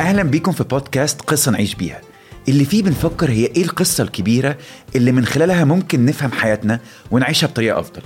أهلا 0.00 0.22
بيكم 0.22 0.52
في 0.52 0.64
بودكاست 0.64 1.20
قصة 1.20 1.52
نعيش 1.52 1.74
بيها. 1.74 2.00
اللي 2.48 2.64
فيه 2.64 2.82
بنفكر 2.82 3.30
هي 3.30 3.46
إيه 3.46 3.62
القصة 3.64 4.04
الكبيرة 4.04 4.58
اللي 4.96 5.12
من 5.12 5.24
خلالها 5.24 5.64
ممكن 5.64 6.04
نفهم 6.04 6.32
حياتنا 6.32 6.80
ونعيشها 7.10 7.46
بطريقة 7.46 7.80
أفضل. 7.80 8.02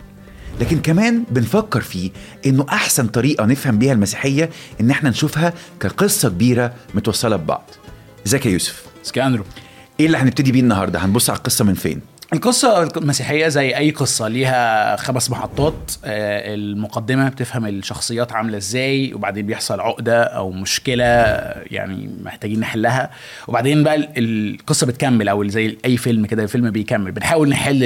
لكن 0.61 0.79
كمان 0.81 1.25
بنفكر 1.31 1.81
فيه 1.81 2.11
إنه 2.47 2.67
أحسن 2.69 3.07
طريقة 3.07 3.47
نفهم 3.47 3.79
بيها 3.79 3.93
المسيحية 3.93 4.51
إن 4.81 4.91
إحنا 4.91 5.11
نشوفها 5.11 5.53
كقصة 5.81 6.29
كبيرة 6.29 6.75
متوصلة 6.95 7.37
ببعض. 7.37 7.71
إزيك 8.27 8.47
يا 8.47 8.51
يوسف؟ 8.51 8.85
سكاندرو 9.03 9.45
إيه 10.01 10.07
اللي 10.07 10.19
هنبتدي 10.19 10.53
بيه 10.53 10.61
النهارده؟ 10.61 10.99
هنبص 10.99 11.31
على 11.31 11.37
القصة 11.37 11.65
من 11.65 11.75
فين؟ 11.75 12.01
القصة 12.35 12.83
المسيحية 12.97 13.49
زي 13.49 13.77
أي 13.77 13.91
قصة 13.91 14.29
ليها 14.29 14.97
خمس 14.97 15.31
محطات 15.31 15.93
آه، 16.05 16.55
المقدمة 16.55 17.29
بتفهم 17.29 17.67
الشخصيات 17.67 18.33
عاملة 18.33 18.57
إزاي 18.57 19.15
وبعدين 19.15 19.47
بيحصل 19.47 19.81
عقدة 19.81 20.23
أو 20.23 20.51
مشكلة 20.51 21.05
يعني 21.71 22.11
محتاجين 22.25 22.61
نحلها. 22.61 23.11
وبعدين 23.49 23.85
بقى 23.85 23.95
ال- 23.95 24.09
القصة 24.19 24.87
بتكمل 24.87 25.29
أو 25.29 25.49
زي 25.49 25.77
أي 25.85 25.97
فيلم 25.97 26.27
كده 26.27 26.43
الفيلم 26.43 26.71
بيكمل. 26.71 27.13
بنحاول 27.13 27.49
نحل 27.49 27.85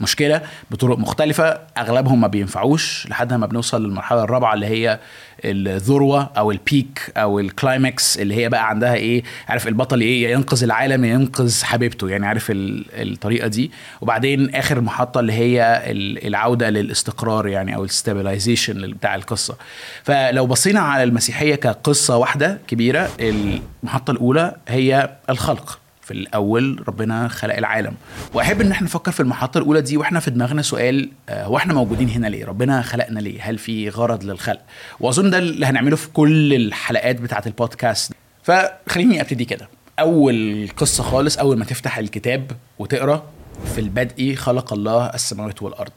المشكلة 0.00 0.40
بطرق 0.70 0.98
مختلفة 0.98 1.58
أغلبهم 1.78 2.20
ما 2.20 2.26
بينفعوش 2.26 3.06
لحد 3.10 3.32
ما 3.32 3.46
بنوصل 3.46 3.84
للمرحلة 3.84 4.24
الرابعة 4.24 4.54
اللي 4.54 4.66
هي 4.66 4.98
الذروة 5.44 6.30
أو 6.38 6.50
ال 6.50 6.62
peak 6.62 7.12
أو 7.16 7.40
ال 7.40 7.51
climax 7.51 8.18
اللي 8.18 8.34
هي 8.34 8.48
بقى 8.48 8.68
عندها 8.68 8.94
إيه 8.94 9.22
عارف 9.48 9.68
البطل 9.68 10.00
إيه 10.00 10.32
ينقذ 10.32 10.64
العالم 10.64 11.04
ينقذ 11.04 11.64
حبيبته. 11.64 12.08
يعني 12.08 12.26
عارف 12.26 12.50
ال- 12.50 12.84
الطريقة 12.92 13.46
دي. 13.48 13.70
وبعدين 14.00 14.54
آخر 14.54 14.80
محطة 14.80 15.20
اللي 15.20 15.32
هي 15.32 15.82
ال- 15.90 16.26
العودة 16.26 16.70
للاستقرار 16.70 17.48
يعني 17.48 17.74
أو 17.76 17.84
ال 17.84 17.92
stabilization 17.92 18.90
بتاع 18.90 19.14
القصة. 19.14 19.56
فلو 20.04 20.46
بصينا 20.46 20.80
على 20.80 21.02
المسيحية 21.02 21.54
كقصة 21.54 22.16
واحدة 22.16 22.58
كبيرة 22.68 23.08
المحطة 23.20 24.10
الأولى 24.10 24.54
هي 24.68 25.10
الخلق. 25.30 25.78
في 26.02 26.12
الأول 26.12 26.84
ربنا 26.88 27.28
خلق 27.28 27.56
العالم. 27.56 27.94
وأحب 28.34 28.60
إن 28.60 28.70
إحنا 28.70 28.84
نفكر 28.86 29.12
في 29.12 29.20
المحطة 29.20 29.58
الأولى 29.58 29.80
دي 29.80 29.96
وإحنا 29.96 30.20
في 30.20 30.30
دماغنا 30.30 30.62
سؤال 30.62 31.08
آه، 31.28 31.44
هو 31.44 31.56
إحنا 31.56 31.74
موجودين 31.74 32.08
هنا 32.08 32.26
ليه؟ 32.26 32.44
ربنا 32.46 32.82
خلقنا 32.82 33.20
ليه؟ 33.20 33.40
هل 33.42 33.58
في 33.58 33.88
غرض 33.88 34.24
للخلق؟ 34.24 34.60
وأظن 35.00 35.30
ده 35.30 35.38
اللي 35.38 35.66
هنعمله 35.66 35.96
في 35.96 36.08
كل 36.08 36.54
الحلقات 36.54 37.20
بتاعة 37.20 37.42
البودكاست. 37.46 38.12
فخليني 38.42 39.20
أبتدي 39.20 39.44
كده. 39.44 39.68
أول 40.00 40.68
قصة 40.76 41.02
خالص 41.02 41.38
أول 41.38 41.58
ما 41.58 41.64
تفتح 41.64 41.98
الكتاب 41.98 42.50
وتقرأ 42.78 43.24
في 43.64 43.80
البدء 43.80 44.34
خلق 44.34 44.72
الله 44.72 45.06
السماوات 45.06 45.62
والأرض. 45.62 45.92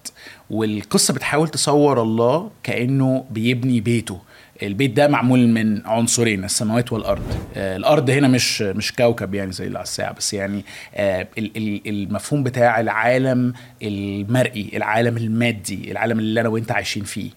والقصة 0.49 1.13
بتحاول 1.13 1.49
تصور 1.49 2.01
الله 2.01 2.49
كأنه 2.63 3.25
بيبني 3.31 3.81
بيته. 3.81 4.19
البيت 4.63 4.91
ده 4.93 5.07
معمول 5.07 5.47
من 5.47 5.87
عنصرين 5.87 6.43
السماوات 6.43 6.93
والأرض. 6.93 7.23
آه، 7.55 7.77
الأرض 7.77 8.09
هنا 8.09 8.27
مش 8.27 8.61
مش 8.61 8.93
كوكب 8.93 9.33
يعني 9.33 9.51
زي 9.51 9.67
اللي 9.67 9.77
على 9.77 9.83
الساعة 9.85 10.13
بس 10.13 10.33
يعني 10.33 10.65
آه، 10.95 11.27
ال- 11.37 11.57
ال- 11.57 11.81
المفهوم 11.87 12.43
بتاع 12.43 12.79
العالم 12.79 13.53
المرئي 13.81 14.69
العالم 14.73 15.17
المادي 15.17 15.91
العالم 15.91 16.19
اللي 16.19 16.41
أنا 16.41 16.49
وأنت 16.49 16.71
عايشين 16.71 17.03
فيه. 17.03 17.29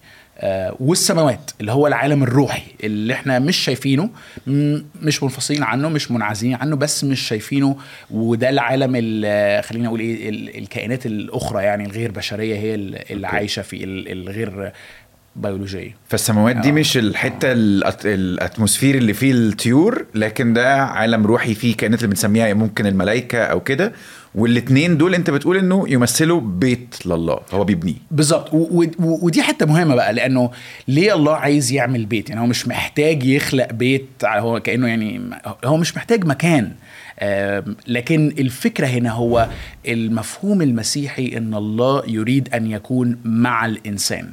والسماوات 0.79 1.51
اللي 1.61 1.71
هو 1.71 1.87
العالم 1.87 2.23
الروحي 2.23 2.61
اللي 2.83 3.13
إحنا 3.13 3.39
مش 3.39 3.57
شايفينه 3.57 4.09
مش 5.01 5.23
منفصلين 5.23 5.63
عنه 5.63 5.89
مش 5.89 6.11
منعزلين 6.11 6.53
عنه 6.55 6.75
بس 6.75 7.03
مش 7.03 7.19
شايفينه. 7.21 7.77
وده 8.11 8.49
العالم 8.49 8.91
ال- 8.95 9.63
خلينا 9.63 9.87
أقول 9.87 9.99
إيه 9.99 10.29
ال- 10.29 10.57
الكائنات 10.57 11.05
الأخرى 11.05 11.63
يعني 11.63 11.85
الغير 11.85 12.11
بشرية 12.11 12.55
هي 12.55 12.75
ال- 12.75 13.11
اللي 13.11 13.27
عايشة 13.27 13.63
ال- 13.73 14.11
الغير 14.11 14.71
بيولوجية. 15.35 15.95
فالسماوات 16.09 16.55
دي 16.55 16.69
آه. 16.69 16.71
مش 16.71 16.97
الحتة 16.97 17.47
الاتموسفير 18.05 18.95
اللي 18.95 19.13
فيه 19.13 19.31
الطيور 19.31 20.05
لكن 20.15 20.53
ده 20.53 20.75
عالم 20.83 21.25
روحي 21.27 21.53
فيه 21.53 21.75
كائنات 21.75 21.99
اللي 21.99 22.09
بنسميها 22.09 22.53
ممكن 22.53 22.85
الملائكة 22.87 23.43
أو 23.43 23.59
كده. 23.59 23.93
والاتنين 24.35 24.97
دول 24.97 25.15
انت 25.15 25.29
بتقول 25.29 25.57
انه 25.57 25.85
يمثلوا 25.89 26.41
بيت 26.41 26.95
لله 27.05 27.39
هو 27.51 27.63
بيبنيه. 27.63 27.95
بالظبط. 28.11 28.49
ودي 28.99 29.43
حتة 29.43 29.65
مهمة 29.65 29.95
بقى 29.95 30.13
لأنه 30.13 30.51
ليه 30.87 31.15
الله 31.15 31.35
عايز 31.35 31.71
يعمل 31.71 32.05
بيت؟ 32.05 32.29
يعني 32.29 32.41
هو 32.41 32.45
مش 32.45 32.67
محتاج 32.67 33.23
يخلق 33.23 33.73
بيت 33.73 34.07
هو 34.25 34.59
كأنه 34.59 34.87
يعني 34.87 35.21
هو 35.65 35.77
مش 35.77 35.97
محتاج 35.97 36.25
مكان. 36.25 36.71
لكن 37.87 38.33
الفكرة 38.39 38.87
هنا 38.87 39.11
هو 39.11 39.47
المفهوم 39.87 40.61
المسيحي 40.61 41.37
إن 41.37 41.53
الله 41.53 42.03
يريد 42.07 42.49
أن 42.53 42.71
يكون 42.71 43.17
مع 43.23 43.65
الإنسان. 43.65 44.31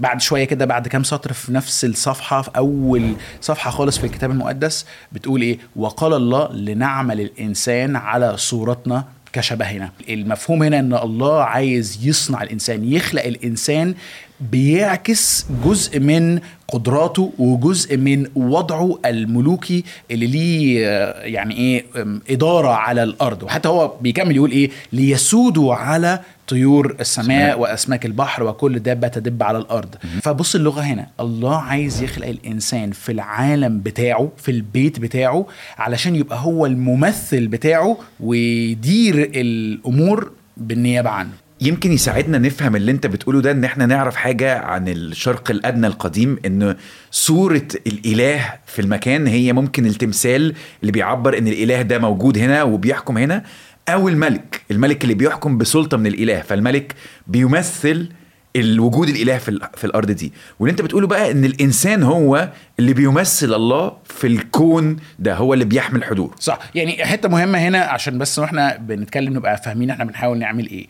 بعد 0.00 0.20
شوية 0.20 0.44
كده 0.44 0.64
بعد 0.64 0.88
كام 0.88 1.02
سطر 1.04 1.32
في 1.32 1.52
نفس 1.52 1.84
الصفحة 1.84 2.42
في 2.42 2.50
أول 2.56 3.12
صفحة 3.40 3.70
خالص 3.70 3.98
في 3.98 4.04
الكتاب 4.06 4.30
المقدس 4.30 4.86
بتقول 5.12 5.42
إيه؟ 5.42 5.58
وقال 5.76 6.12
الله 6.14 6.52
لنعمل 6.52 7.20
الإنسان 7.20 7.96
على 7.96 8.36
صورتنا 8.36 9.04
كشبهنا. 9.32 9.90
المفهوم 10.08 10.62
هنا 10.62 10.78
إن 10.78 10.94
الله 10.94 11.42
عايز 11.42 12.06
يصنع 12.06 12.42
الإنسان 12.42 12.92
يخلق 12.92 13.24
الإنسان 13.24 13.94
بيعكس 14.40 15.46
جزء 15.64 16.00
من 16.00 16.40
قدراته 16.68 17.32
وجزء 17.38 17.96
من 17.96 18.26
وضعه 18.34 18.98
الملوكي 19.04 19.84
اللي 20.10 20.26
ليه 20.26 20.86
آه، 20.88 21.22
يعني 21.22 21.56
إيه 21.56 21.84
إدارة 22.30 22.68
على 22.68 23.02
الأرض. 23.02 23.42
وحتى 23.42 23.68
هو 23.68 23.92
بيكمل 24.00 24.36
يقول 24.36 24.50
إيه 24.50 24.70
ليسودوا 24.92 25.74
على 25.74 26.20
طيور 26.48 26.96
السماء 27.00 27.58
وأسماك 27.60 28.06
البحر 28.06 28.42
وكل 28.42 28.78
دابة 28.78 29.08
تدب 29.08 29.42
على 29.42 29.58
الأرض. 29.58 29.94
فبص 30.22 30.54
اللغة 30.54 30.80
هنا 30.80 31.06
الله 31.20 31.56
عايز 31.56 32.02
يخلق 32.02 32.26
الإنسان 32.28 32.90
في 32.92 33.12
العالم 33.12 33.80
بتاعه 33.80 34.28
في 34.36 34.50
البيت 34.50 34.98
بتاعه 35.00 35.46
علشان 35.78 36.16
يبقى 36.16 36.38
هو 36.40 36.66
الممثل 36.66 37.46
بتاعه 37.46 37.98
ويدير 38.20 39.30
الأمور 39.34 40.32
بالنيابة 40.56 41.10
عنه. 41.10 41.43
يمكن 41.64 41.92
يساعدنا 41.92 42.38
نفهم 42.38 42.76
اللي 42.76 42.90
انت 42.90 43.06
بتقوله 43.06 43.40
ده 43.40 43.50
ان 43.50 43.64
إحنا 43.64 43.86
نعرف 43.86 44.16
حاجة 44.16 44.58
عن 44.58 44.88
الشرق 44.88 45.50
الأدنى 45.50 45.86
القديم 45.86 46.38
إن 46.46 46.76
صورة 47.10 47.68
الإله 47.86 48.40
في 48.66 48.78
المكان 48.82 49.26
هي 49.26 49.52
ممكن 49.52 49.86
التمثال 49.86 50.54
اللي 50.80 50.92
بيعبر 50.92 51.38
إن 51.38 51.48
الإله 51.48 51.82
ده 51.82 51.98
موجود 51.98 52.38
هنا 52.38 52.62
وبيحكم 52.62 53.18
هنا 53.18 53.42
أو 53.88 54.08
الملك 54.08 54.60
الملك 54.70 55.02
اللي 55.04 55.14
بيحكم 55.14 55.58
بسلطة 55.58 55.96
من 55.96 56.06
الإله. 56.06 56.40
فالملك 56.40 56.94
بيمثل 57.26 58.08
الوجود 58.56 59.08
الإله 59.08 59.38
في, 59.38 59.68
في 59.76 59.84
الأرض 59.84 60.10
دي. 60.10 60.32
واللي 60.58 60.70
انت 60.72 60.82
بتقوله 60.82 61.06
بقى 61.06 61.30
إن 61.30 61.44
الإنسان 61.44 62.02
هو 62.02 62.48
اللي 62.78 62.92
بيمثل 62.94 63.54
الله 63.54 63.92
في 64.04 64.26
الكون 64.26 64.96
ده 65.18 65.34
هو 65.34 65.54
اللي 65.54 65.64
بيحمل 65.64 66.04
حضور. 66.04 66.34
صح. 66.40 66.58
يعني 66.74 67.04
حتة 67.04 67.28
مهمة 67.28 67.58
هنا 67.58 67.78
عشان 67.78 68.18
بس 68.18 68.38
وإحنا 68.38 68.76
بنتكلم 68.76 69.36
نبقى 69.36 69.56
فاهمين 69.56 69.90
إحنا 69.90 70.04
بنحاول 70.04 70.38
نعمل 70.38 70.66
إيه. 70.70 70.86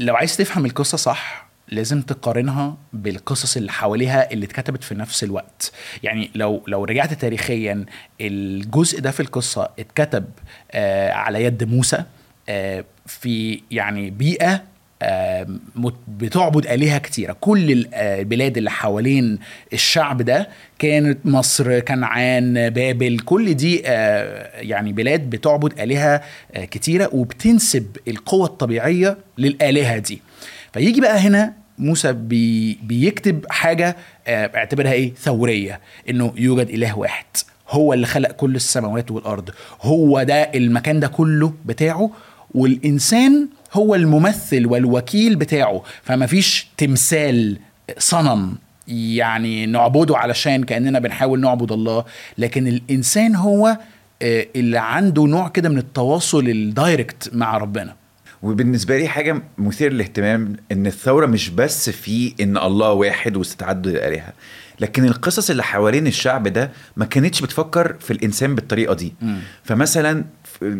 لو 0.00 0.16
عايز 0.16 0.36
تفهم 0.36 0.66
القصة 0.66 0.96
صح 0.96 1.46
لازم 1.68 2.02
تقارنها 2.02 2.76
بالقصص 2.92 3.56
اللي 3.56 3.72
حواليها 3.72 4.30
اللي 4.32 4.46
اتكتبت 4.46 4.84
في 4.84 4.94
نفس 4.94 5.24
الوقت. 5.24 5.72
يعني 6.02 6.30
لو 6.34 6.62
لو 6.68 6.84
رجعت 6.84 7.12
تاريخيا 7.14 7.86
الجزء 8.20 9.00
ده 9.00 9.10
في 9.10 9.20
القصة 9.20 9.68
اتكتب 9.78 10.24
آه 10.72 11.12
على 11.12 11.44
يد 11.44 11.64
موسى 11.64 12.04
آه 12.48 12.84
في 13.06 13.62
يعني 13.70 14.10
بيئة 14.10 14.62
بتعبد 16.08 16.66
آلهة 16.66 16.98
كتيرة. 16.98 17.36
كل 17.40 17.86
آه، 17.94 18.20
البلاد 18.20 18.56
اللي 18.56 18.70
حوالين 18.70 19.38
الشعب 19.72 20.22
ده 20.22 20.48
كانت 20.78 21.18
مصر 21.26 21.78
كنعان 21.80 22.70
بابل 22.70 23.18
كل 23.18 23.54
دي 23.54 23.82
آه، 23.86 24.60
يعني 24.60 24.92
بلاد 24.92 25.30
بتعبد 25.30 25.80
آلهة 25.80 26.22
آه، 26.54 26.64
كتيرة 26.64 27.10
وبتنسب 27.12 27.96
القوة 28.08 28.46
الطبيعية 28.46 29.16
للآلهة 29.38 29.98
دي. 29.98 30.22
فيجي 30.72 31.00
بقى 31.00 31.18
هنا 31.18 31.52
موسى 31.78 32.12
بي 32.12 32.78
بيكتب 32.82 33.44
حاجة 33.50 33.96
اعتبرها 34.28 34.92
إيه؟ 34.92 35.12
ثورية. 35.14 35.80
إنه 36.10 36.32
يوجد 36.36 36.68
إله 36.68 36.98
واحد. 36.98 37.24
هو 37.68 37.92
اللي 37.92 38.06
خلق 38.06 38.30
كل 38.32 38.56
السماوات 38.56 39.10
والأرض. 39.10 39.50
هو 39.82 40.22
ده 40.22 40.34
المكان 40.42 41.00
ده 41.00 41.08
كله 41.08 41.54
بتاعه. 41.66 42.10
والإنسان 42.54 43.48
هو 43.72 43.94
الممثل 43.94 44.66
والوكيل 44.66 45.36
بتاعه. 45.36 45.82
فما 46.02 46.26
فيش 46.26 46.68
تمثال 46.76 47.58
صنم 47.98 48.54
يعني 48.88 49.66
نعبده 49.66 50.16
علشان 50.16 50.64
كأننا 50.64 50.98
بنحاول 50.98 51.40
نعبد 51.40 51.72
الله. 51.72 52.04
لكن 52.38 52.66
الإنسان 52.66 53.34
هو 53.36 53.78
آه، 54.22 54.46
اللي 54.56 54.78
عنده 54.78 55.22
نوع 55.22 55.48
كده 55.48 55.68
من 55.68 55.78
التواصل 55.78 56.48
الدايركت 56.48 57.30
مع 57.34 57.56
ربنا. 57.56 57.94
وبالنسبة 58.42 58.98
لي 58.98 59.08
حاجة 59.08 59.42
مثير 59.58 59.92
للاهتمام 59.92 60.56
إن 60.72 60.86
الثورة 60.86 61.26
مش 61.26 61.48
بس 61.50 61.90
في 61.90 62.34
إن 62.40 62.56
الله 62.56 62.92
واحد 62.92 63.36
واستعدوا 63.36 63.92
للالهه 63.92 64.32
لكن 64.80 65.04
القصص 65.04 65.50
اللي 65.50 65.62
حوالين 65.62 66.06
الشعب 66.06 66.48
ده 66.48 66.70
ما 66.96 67.04
كانتش 67.04 67.40
بتفكر 67.40 67.96
في 68.00 68.12
الإنسان 68.12 68.54
بالطريقة 68.54 68.94
دي. 68.94 69.14
مم. 69.22 69.38
فمثلا 69.64 70.24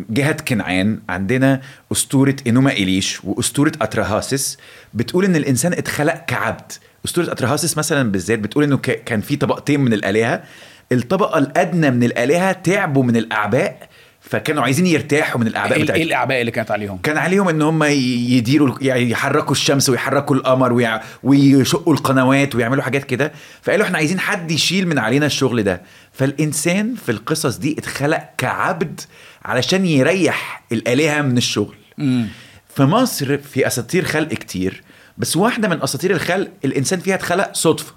جهة 0.09 0.31
كنعان 0.47 0.99
عندنا 1.09 1.61
أسطورة 1.91 2.35
إنوما 2.47 2.71
إليش 2.71 3.19
وأسطورة 3.23 3.71
اترهاسس 3.81 4.57
بتقول 4.93 5.25
إن 5.25 5.35
الإنسان 5.35 5.73
اتخلق 5.73 6.13
كعبد. 6.27 6.71
أسطورة 7.05 7.31
اترهاسس 7.31 7.77
مثلا 7.77 8.11
بالذات 8.11 8.39
بتقول 8.39 8.63
إنه 8.63 8.77
كان 8.77 9.21
في 9.21 9.35
طبقتين 9.35 9.79
من 9.79 9.93
الآلهة. 9.93 10.43
الطبقة 10.91 11.37
الأدنى 11.39 11.91
من 11.91 12.03
الآلهة 12.03 12.51
تعبوا 12.51 13.03
من 13.03 13.17
الأعباء 13.17 13.89
فكانوا 14.21 14.63
عايزين 14.63 14.85
يرتاحوا 14.85 15.41
من 15.41 15.47
الأعباء 15.47 15.73
إيه 15.73 15.77
إيه 15.79 15.83
بتاعتهم. 15.83 16.03
الأعباء 16.07 16.41
اللي 16.41 16.51
كانت 16.51 16.71
عليهم؟ 16.71 16.97
كان 16.97 17.17
عليهم 17.17 17.49
إن 17.49 17.61
هم 17.61 17.83
يديروا 17.83 18.75
يعني 18.81 19.09
يحركوا 19.09 19.51
الشمس 19.51 19.89
ويحركوا 19.89 20.35
القمر 20.35 20.73
ويع- 20.73 21.01
ويشقوا 21.23 21.93
القنوات 21.93 22.55
ويعملوا 22.55 22.83
حاجات 22.83 23.03
كده. 23.03 23.31
فقالوا 23.61 23.85
إحنا 23.85 23.97
عايزين 23.97 24.19
حد 24.19 24.51
يشيل 24.51 24.87
من 24.87 24.99
علينا 24.99 25.25
الشغل 25.25 25.63
ده. 25.63 25.81
فالإنسان 26.13 26.95
في 27.05 27.11
القصص 27.11 27.57
دي 27.57 27.75
اتخلق 27.79 28.29
كعبد 28.37 29.01
علشان 29.45 29.85
يريح 29.85 30.63
الآلهة 30.71 31.21
من 31.21 31.37
الشغل. 31.37 31.75
مم. 31.97 32.27
في 32.75 32.83
مصر 32.83 33.37
في 33.37 33.67
أساطير 33.67 34.05
خلق 34.05 34.27
كتير 34.27 34.83
بس 35.17 35.37
واحدة 35.37 35.67
من 35.67 35.81
أساطير 35.81 36.11
الخلق 36.11 36.49
الإنسان 36.65 36.99
فيها 36.99 37.15
اتخلق 37.15 37.53
صدفة. 37.53 37.93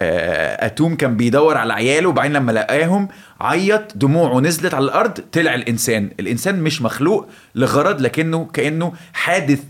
آه، 0.00 0.66
أتوم 0.66 0.96
كان 0.96 1.16
بيدور 1.16 1.56
على 1.56 1.72
عياله 1.72 2.08
وبعدين 2.08 2.32
لما 2.32 2.52
لقاهم 2.52 3.08
عيط 3.40 3.96
دموعه 3.96 4.40
نزلت 4.40 4.74
على 4.74 4.84
الأرض 4.84 5.20
طلع 5.32 5.54
الإنسان. 5.54 6.10
الإنسان 6.20 6.62
مش 6.62 6.82
مخلوق 6.82 7.28
لغرض 7.54 8.00
لكنه 8.00 8.44
كأنه 8.44 8.92
حادث 9.12 9.60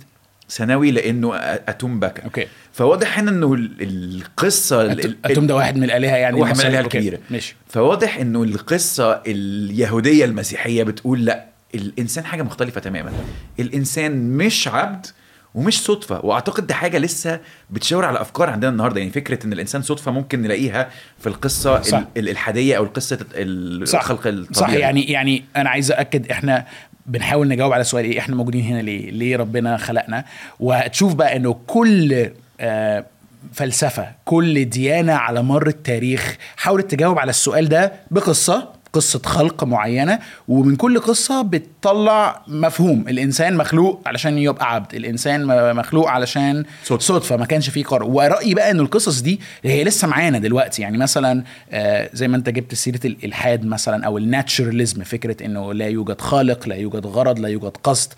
ثانوي 0.51 0.91
لأنه 0.91 1.35
اتوم 1.37 2.01
بكى. 2.01 2.23
okay. 2.25 2.47
فواضح 2.73 3.19
هنا 3.19 3.31
إنه 3.31 3.55
ال- 3.55 3.73
القصة 3.81 4.83
ال- 4.83 5.05
ال- 5.07 5.17
اتوم 5.25 5.47
ده 5.47 5.55
واحد 5.57 5.77
من 5.77 5.85
الآلهة 5.85 6.17
يعني 6.17 6.41
واحد 6.41 6.59
من 6.59 6.65
okay. 6.65 6.81
الكبيرة. 6.81 7.19
ماشي. 7.31 7.57
فواضح 7.69 8.17
إنه 8.19 8.43
القصة 8.43 9.23
اليهودية 9.27 10.25
المسيحية 10.25 10.83
بتقول 10.83 11.25
لأ 11.25 11.45
الإنسان 11.75 12.25
حاجة 12.25 12.43
مختلفة 12.43 12.81
تماما. 12.81 13.13
الإنسان 13.61 14.31
مش 14.37 14.69
عبد 14.69 15.07
ومش 15.55 15.81
صدفة. 15.83 16.25
وأعتقد 16.25 16.67
دي 16.67 16.75
حاجة 16.75 16.99
لسه 16.99 17.41
بتشاور 17.71 18.05
على 18.05 18.21
أفكار 18.21 18.51
عندنا 18.51 18.71
النهارده. 18.71 19.01
يعني 19.01 19.13
فكرة 19.13 19.47
إن 19.47 19.53
الإنسان 19.53 19.83
صدفة 19.83 20.11
ممكن 20.11 20.43
نلاقيها 20.43 20.91
في 21.19 21.27
القصة 21.27 21.83
صح. 21.83 21.99
ال- 21.99 22.07
الإلحادية 22.17 22.77
أو 22.77 22.85
القصة 22.85 23.19
الخلق 23.35 24.27
الطبيعي. 24.27 24.47
صح. 24.55 24.71
يعني 24.71 25.05
يعني 25.13 25.45
أنا 25.57 25.71
عايز 25.71 25.93
أأكد 25.93 26.31
إحنا 26.31 26.67
بنحاول 27.11 27.49
نجاوب 27.49 27.73
على 27.73 27.85
سؤال 27.85 28.05
إيه 28.05 28.19
إحنا 28.19 28.37
موجودين 28.37 28.65
هنا 28.65 28.79
ليه؟ 28.83 29.11
ليه 29.11 29.37
ربنا 29.37 29.77
خلقنا؟ 29.77 30.25
وهتشوف 30.61 31.15
بقى 31.15 31.37
إنه 31.37 31.57
كل 31.67 32.31
آه 32.61 33.05
فلسفة 33.53 34.09
كل 34.25 34.65
ديانة 34.65 35.13
على 35.13 35.43
مر 35.43 35.67
التاريخ 35.67 36.37
حاولت 36.57 36.91
تجاوب 36.91 37.19
على 37.19 37.31
السؤال 37.31 37.69
ده 37.69 37.93
بقصة. 38.11 38.69
قصة 38.93 39.21
خلق 39.25 39.65
معينة 39.65 40.19
ومن 40.49 40.77
كل 40.77 41.01
قصة 41.01 41.43
بتطلع 41.43 42.43
مفهوم. 42.49 43.05
الإنسان 43.09 43.57
مخلوق 43.57 44.03
علشان 44.07 44.39
يبقى 44.39 44.75
عبد 44.75 44.95
الإنسان 44.95 45.45
م- 45.47 45.77
مخلوق 45.77 46.09
علشان 46.09 46.65
صدفة. 46.85 46.99
صدفة 47.05 47.37
ما 47.37 47.47
كانش 47.47 47.71
فيه 47.71 47.85
قرار. 47.85 48.03
ورأيي 48.05 48.55
بقى 48.55 48.71
إن 48.71 48.81
القصص 48.81 49.21
دي 49.21 49.41
هي 49.65 49.85
لسه 49.85 50.09
معانا 50.09 50.39
دلوقتي. 50.39 50.83
يعني 50.83 50.99
مثلا 50.99 51.43
آه، 51.71 52.11
زي 52.13 52.29
ما 52.29 52.37
أنت 52.37 52.49
جبت 52.49 52.75
سيرة 52.75 53.01
الإلحاد 53.05 53.65
مثلا 53.65 54.07
أو 54.07 54.19
الناتشراليزم 54.19 55.05
فكرة 55.05 55.47
إنه 55.47 55.75
لا 55.75 55.87
يوجد 55.89 56.21
خالق 56.21 56.69
لا 56.69 56.75
يوجد 56.75 57.07
غرض 57.07 57.39
لا 57.39 57.49
يوجد 57.49 57.73
قصد 57.85 58.09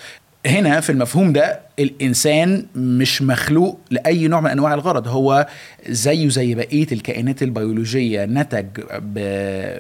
هنا 0.47 0.81
في 0.81 0.91
المفهوم 0.93 1.33
ده 1.33 1.61
الإنسان 1.79 2.67
مش 2.75 3.23
مخلوق 3.23 3.81
لأي 3.91 4.29
نوع 4.29 4.41
من 4.41 4.51
أنواع 4.51 4.75
الغرض. 4.75 5.09
هو 5.09 5.47
زيه 5.89 6.29
زي 6.29 6.55
بقية 6.55 6.87
الكائنات 6.93 7.43
البيولوجية 7.43 8.25
نتج 8.25 8.67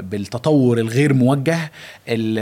بالتطور 0.00 0.78
الغير 0.78 1.14
موجه 1.14 1.58
ال- 2.08 2.38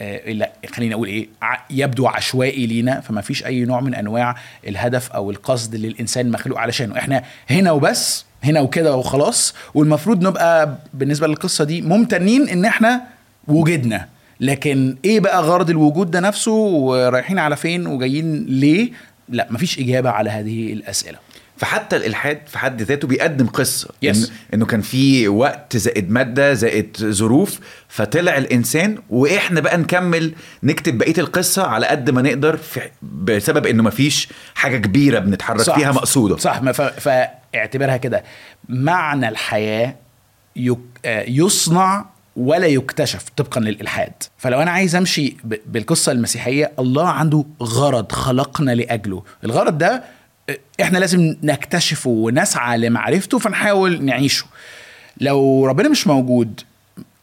آه، 0.00 0.50
خليني 0.74 0.94
أقول 0.94 1.08
إيه 1.08 1.28
يبدو 1.70 2.06
عشوائي 2.06 2.66
لينا. 2.66 3.00
فما 3.00 3.20
فيش 3.20 3.46
أي 3.46 3.64
نوع 3.64 3.80
من 3.80 3.94
أنواع 3.94 4.36
الهدف 4.68 5.12
أو 5.12 5.30
القصد 5.30 5.74
اللي 5.74 5.88
الانسان 5.88 6.30
مخلوق 6.30 6.58
علشانه. 6.58 6.98
إحنا 6.98 7.22
هنا 7.50 7.72
وبس 7.72 8.24
هنا 8.44 8.60
وكده 8.60 8.96
وخلاص. 8.96 9.54
والمفروض 9.74 10.22
نبقى 10.26 10.78
بالنسبة 10.94 11.26
للقصة 11.26 11.64
دي 11.64 11.82
ممتنين 11.82 12.48
إن 12.48 12.64
إحنا 12.64 13.02
وجدنا. 13.48 14.08
لكن 14.40 14.96
إيه 15.04 15.20
بقى 15.20 15.42
غرض 15.42 15.70
الوجود 15.70 16.10
ده 16.10 16.20
نفسه؟ 16.20 16.52
ورايحين 16.52 17.38
على 17.38 17.56
فين؟ 17.56 17.86
وجايين 17.86 18.46
ليه؟ 18.48 18.90
لا 19.28 19.46
مفيش 19.50 19.78
إجابة 19.78 20.10
على 20.10 20.30
هذه 20.30 20.72
الأسئلة. 20.72 21.18
فحتى 21.56 21.96
الإلحاد 21.96 22.40
في 22.46 22.58
حد 22.58 22.82
ذاته 22.82 23.08
بيقدم 23.08 23.46
قصة. 23.46 23.88
Yes. 23.88 24.08
إن 24.08 24.26
إنه 24.54 24.66
كان 24.66 24.80
في 24.80 25.28
وقت 25.28 25.76
زائد 25.76 26.10
مادة 26.10 26.54
زائد 26.54 26.96
ظروف 26.96 27.60
فطلع 27.88 28.38
الإنسان 28.38 28.98
وإحنا 29.10 29.60
بقى 29.60 29.76
نكمل 29.78 30.34
نكتب 30.62 30.98
بقية 30.98 31.14
القصة 31.18 31.66
على 31.66 31.86
قد 31.86 32.10
ما 32.10 32.22
نقدر 32.22 32.56
في 32.56 32.80
بسبب 33.02 33.66
إنه 33.66 33.82
مفيش 33.82 34.28
حاجة 34.54 34.76
كبيرة 34.78 35.18
بنتحرك 35.18 35.74
فيها 35.74 35.92
مقصودة. 35.92 36.36
صح. 36.36 36.62
ما 36.62 36.72
ف... 36.72 36.80
فاعتبرها 36.82 37.96
كده. 37.96 38.24
معنى 38.68 39.28
الحياة 39.28 39.94
يك... 40.56 40.78
آه، 41.04 41.24
يصنع 41.28 42.04
ولا 42.36 42.66
يكتشف 42.66 43.24
طبقا 43.36 43.60
للإلحاد. 43.60 44.12
فلو 44.38 44.62
أنا 44.62 44.70
عايز 44.70 44.96
أمشي. 44.96 45.36
بالقصة 45.44 46.12
المسيحية 46.12 46.72
الله 46.78 47.08
عنده 47.08 47.44
غرض 47.62 48.12
خلقنا 48.12 48.74
لأجله. 48.74 49.22
الغرض 49.44 49.78
ده 49.78 50.02
إحنا 50.80 50.98
لازم 50.98 51.36
نكتشفه 51.42 52.10
ونسعى 52.10 52.78
لمعرفته 52.78 53.38
فنحاول 53.38 54.04
نعيشه. 54.04 54.46
لو 55.20 55.66
ربنا 55.66 55.88
مش 55.88 56.06
موجود 56.06 56.60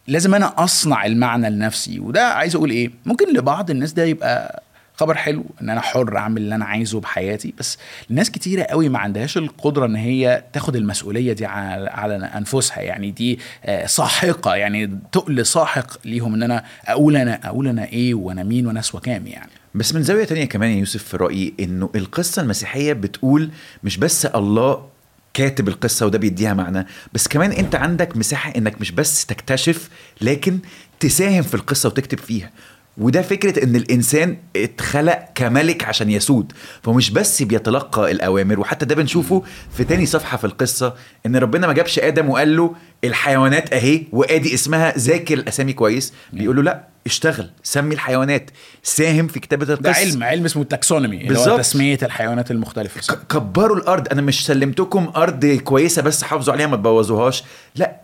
لازم 0.07 0.35
أنا 0.35 0.53
أصنع 0.63 1.05
المعنى 1.05 1.49
لنفسي. 1.49 1.99
وده 1.99 2.27
عايز 2.27 2.55
أقول 2.55 2.69
إيه؟ 2.69 2.91
ممكن 3.05 3.33
لبعض 3.33 3.69
الناس 3.69 3.93
ده 3.93 4.03
يبقى 4.03 4.62
خبر 4.95 5.15
حلو 5.15 5.45
ان 5.61 5.69
أنا 5.69 5.81
حر 5.81 6.17
اعمل 6.17 6.41
اللي 6.41 6.55
أنا 6.55 6.65
عايزه 6.65 6.99
بحياتي 6.99 7.53
بس 7.59 7.77
ناس 8.09 8.31
كتيرة 8.31 8.63
قوي 8.63 8.89
ما 8.89 8.99
عندهاش 8.99 9.37
القدرة 9.37 9.85
ان 9.85 9.95
هي 9.95 10.43
تاخد 10.53 10.75
المسؤولية 10.75 11.33
دي 11.33 11.45
على, 11.45 12.15
انفسها 12.37 12.81
يعني 12.81 13.11
دي 13.11 13.39
آه، 13.65 13.85
ساحقة 13.85 14.55
يعني 14.55 14.99
تقل 15.11 15.45
ساحق 15.45 16.05
ليهم 16.05 16.33
ان 16.33 16.43
أنا 16.43 16.63
أقول 16.85 17.17
أنا 17.17 17.39
أقول 17.43 17.67
أنا 17.67 17.85
إيه 17.85 18.13
وأنا 18.13 18.43
مين 18.43 18.67
وأنا 18.67 18.79
اسوى 18.79 19.01
كام 19.01 19.27
يعني. 19.27 19.51
بس 19.75 19.95
من 19.95 20.03
زاوية 20.03 20.25
تانية 20.25 20.45
كمان 20.45 20.69
يا 20.71 20.75
يوسف 20.77 21.03
في 21.03 21.17
رأيي 21.17 21.53
إنه 21.59 21.89
القصة 21.95 22.41
المسيحية 22.41 22.93
بتقول 22.93 23.49
مش 23.83 23.97
بس 23.97 24.25
الله 24.25 24.85
كاتب 25.33 25.67
القصة 25.67 26.05
وده 26.05 26.17
بيديها 26.17 26.53
معنى 26.53 26.85
بس 27.13 27.27
كمان 27.27 27.51
أنت 27.51 27.75
عندك 27.75 28.17
مساحة 28.17 28.53
إنك 28.57 28.81
مش 28.81 28.91
بس 28.91 29.25
تكتشف 29.25 29.89
لكن 30.21 30.59
تساهم 30.99 31.41
في 31.41 31.53
القصة 31.55 31.89
وتكتب 31.89 32.17
فيها. 32.17 32.51
وده 32.97 33.21
فكرة 33.21 33.63
إن 33.63 33.75
الإنسان 33.75 34.37
اتخلق 34.55 35.19
كملك 35.35 35.83
عشان 35.83 36.09
يسود. 36.09 36.51
فهو 36.83 36.93
مش 36.93 37.11
بس 37.11 37.43
بيتلقى 37.43 38.11
الأوامر 38.11 38.59
وحتى 38.59 38.85
ده 38.85 38.95
بنشوفه 38.95 39.43
في 39.77 39.83
تاني 39.83 40.05
صفحة 40.05 40.37
في 40.37 40.43
القصة 40.43 40.93
إن 41.25 41.35
ربنا 41.35 41.67
ما 41.67 41.73
جابش 41.73 41.99
آدم 41.99 42.29
وقال 42.29 42.57
له 42.57 42.75
الحيوانات 43.03 43.73
أهي 43.73 44.03
وآدي 44.11 44.53
اسمها 44.53 44.97
ذاكر 44.97 45.33
الأسامي 45.33 45.73
كويس. 45.73 46.13
بيقول 46.33 46.55
له 46.55 46.61
لا 46.63 46.83
اشتغل 47.05 47.49
سمي 47.63 47.93
الحيوانات. 47.93 48.51
ساهم 48.83 49.27
في 49.27 49.39
كتابة 49.39 49.73
القصة. 49.73 49.81
ده 49.81 49.91
علم 49.91 50.23
علم 50.23 50.45
اسمه 50.45 50.61
التاكسونومي 50.61 51.27
اللي 51.27 51.39
هو. 51.39 51.57
تسمية 51.57 51.97
الحيوانات 52.03 52.51
المختلفة. 52.51 53.15
كبروا 53.15 53.77
الأرض. 53.77 54.07
أنا 54.11 54.21
مش 54.21 54.45
سلمتكم 54.45 55.11
أرض 55.15 55.45
كويسة 55.45 56.01
بس 56.01 56.23
حافظوا 56.23 56.53
عليها 56.53 56.67
ما 56.67 56.77
تبوظوهاش. 56.77 57.43
لا 57.75 58.02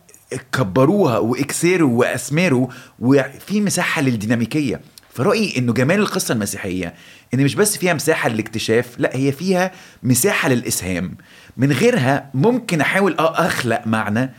كبروها 0.51 1.17
واكسروا 1.17 1.99
واثمروا 1.99 2.67
وفي 2.99 3.61
مساحة 3.61 4.01
للديناميكية. 4.01 4.81
فرأيي 5.13 5.57
إنه 5.57 5.73
جمال 5.73 5.99
القصة 5.99 6.33
المسيحية 6.33 6.93
إن 7.33 7.43
مش 7.43 7.55
بس 7.55 7.77
فيها 7.77 7.93
مساحة 7.93 8.29
للاكتشاف 8.29 8.99
لا 8.99 9.15
هي 9.15 9.31
فيها 9.31 9.71
مساحة 10.03 10.49
للإسهام. 10.49 11.17
من 11.57 11.71
غيرها 11.71 12.29
ممكن 12.33 12.81
أحاول 12.81 13.15
آه 13.19 13.47
أخلق 13.47 13.87
معنى 13.87 14.33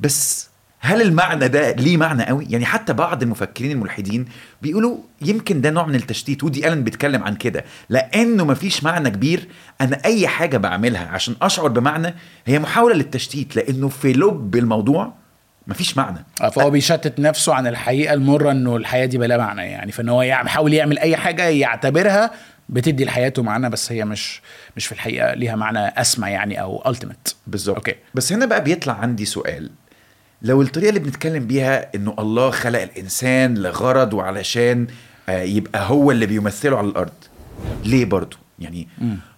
بس 0.00 0.48
هل 0.80 1.02
المعنى 1.02 1.48
ده 1.48 1.70
ليه 1.72 1.96
معنى 1.96 2.24
قوي؟ 2.24 2.46
يعني 2.50 2.66
حتى 2.66 2.92
بعض 2.92 3.22
المفكرين 3.22 3.70
الملحدين 3.70 4.24
بيقولوا 4.62 4.96
يمكن 5.22 5.60
ده 5.60 5.70
نوع 5.70 5.86
من 5.86 5.94
التشتيت. 5.94 6.44
ودي 6.44 6.68
آلن 6.68 6.84
بيتكلم 6.84 7.22
عن 7.24 7.34
كده. 7.34 7.64
لأنه 7.88 8.44
مفيش 8.44 8.84
معنى 8.84 9.10
كبير 9.10 9.48
أنا 9.80 10.04
أي 10.04 10.28
حاجة 10.28 10.56
بعملها 10.56 11.08
عشان 11.08 11.34
أشعر 11.42 11.68
بمعنى 11.68 12.14
هي 12.46 12.58
محاولة 12.58 12.94
للتشتيت 12.94 13.56
لأنه 13.56 13.88
في 13.88 14.12
لب 14.12 14.56
الموضوع 14.56 15.21
مفيش 15.66 15.96
معنى. 15.96 16.24
آه، 16.42 16.48
فهو 16.48 16.70
بيشتت 16.70 17.20
نفسه 17.20 17.54
عن 17.54 17.66
الحقيقة 17.66 18.14
المرة 18.14 18.50
إنه 18.50 18.76
الحياة 18.76 19.06
دي 19.06 19.18
بلا 19.18 19.36
معنى 19.36 19.62
يعني. 19.62 19.92
فإن 19.92 20.08
هو 20.08 20.22
يحاول 20.22 20.72
يعمل 20.74 20.98
أي 20.98 21.16
حاجة 21.16 21.42
يعتبرها 21.42 22.30
بتدي 22.68 23.04
لحياته 23.04 23.42
معنى 23.42 23.70
بس 23.70 23.92
هي 23.92 24.04
مش 24.04 24.40
مش 24.76 24.86
في 24.86 24.92
الحقيقة 24.92 25.34
ليها 25.34 25.56
معنى 25.56 25.78
أسمى 25.78 26.30
يعني 26.30 26.60
أو 26.60 26.82
ultimate 26.90 27.28
بالظبط. 27.46 27.76
okay. 27.76 27.94
بس 28.14 28.32
هنا 28.32 28.46
بقى 28.46 28.64
بيطلع 28.64 28.92
عندي 28.92 29.24
سؤال. 29.24 29.70
لو 30.42 30.62
الطريقة 30.62 30.88
اللي 30.88 31.00
بنتكلم 31.00 31.46
بيها 31.46 31.90
إنه 31.94 32.14
الله 32.18 32.50
خلق 32.50 32.82
الإنسان 32.82 33.54
لغرض 33.58 34.14
وعلشان 34.14 34.86
آه، 35.28 35.42
يبقى 35.42 35.88
هو 35.88 36.10
اللي 36.10 36.26
بيمثله 36.26 36.78
على 36.78 36.86
الأرض 36.88 37.12
ليه 37.84 38.04
برضه 38.04 38.36
يعني 38.62 38.88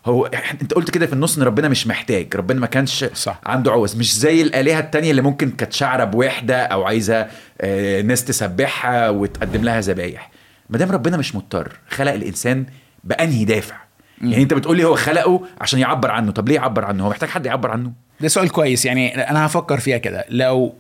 هو 0.07 0.27
انت 0.63 0.75
قلت 0.75 0.91
كده 0.91 1.07
في 1.07 1.13
النص 1.13 1.37
ان 1.37 1.43
ربنا 1.43 1.69
مش 1.69 1.87
محتاج 1.87 2.37
ربنا 2.37 2.61
ما 2.61 2.67
كانش 2.67 3.05
صح. 3.05 3.41
عنده 3.47 3.73
عوز. 3.73 3.97
مش 3.97 4.19
زي 4.19 4.43
الآلهة 4.43 4.79
التانية 4.79 5.11
اللي 5.11 5.23
ممكن 5.23 5.51
كانت 5.51 5.73
شعرة 5.73 6.05
بوحدة 6.05 6.63
أو 6.63 6.85
عايزة 6.85 7.27
آه، 7.61 8.03
ناس 8.03 8.25
تسبحها 8.25 9.09
وتقدم 9.09 9.65
لها 9.65 9.81
ذبايح. 9.81 10.31
ما 10.71 10.79
دام 10.79 10.91
ربنا 10.91 11.17
مش 11.17 11.35
مضطر 11.35 11.73
خلق 11.89 12.13
الإنسان 12.13 12.67
بأنهي 13.05 13.45
دافع؟ 13.45 13.77
يعني 14.23 14.43
انت 14.43 14.55
بتقول 14.55 14.77
لي 14.77 14.85
هو 14.85 14.95
خلقه 14.97 15.41
عشان 15.61 15.79
يعبر 15.79 16.11
عنه. 16.11 16.33
طب 16.33 16.49
ليه 16.49 16.55
يعبر 16.55 16.85
عنه؟ 16.85 17.05
هو 17.05 17.11
محتاج 17.11 17.29
حد 17.29 17.47
يعبر 17.47 17.71
عنه؟ 17.71 17.93
ده 18.21 18.29
سؤال 18.29 18.49
كويس. 18.49 18.85
يعني 18.85 19.31
أنا 19.31 19.47
هفكر 19.47 19.81
فيها 19.81 19.99
كده. 19.99 20.25
لو 20.29 20.75